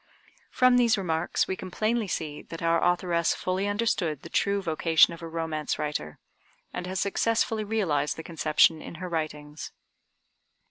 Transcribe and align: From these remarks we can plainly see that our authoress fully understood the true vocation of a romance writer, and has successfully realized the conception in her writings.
From 0.49 0.77
these 0.77 0.97
remarks 0.97 1.47
we 1.47 1.55
can 1.55 1.69
plainly 1.69 2.07
see 2.07 2.41
that 2.41 2.63
our 2.63 2.83
authoress 2.83 3.35
fully 3.35 3.67
understood 3.67 4.23
the 4.23 4.29
true 4.31 4.59
vocation 4.59 5.13
of 5.13 5.21
a 5.21 5.27
romance 5.27 5.77
writer, 5.77 6.17
and 6.73 6.87
has 6.87 6.99
successfully 6.99 7.63
realized 7.63 8.17
the 8.17 8.23
conception 8.23 8.81
in 8.81 8.95
her 8.95 9.07
writings. 9.09 9.71